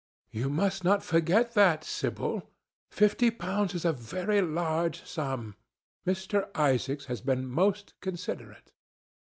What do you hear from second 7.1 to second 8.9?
been most considerate."